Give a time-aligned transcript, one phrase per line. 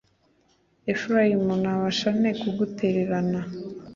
[0.91, 3.41] Efurayimu, nabasha nte kugutererana,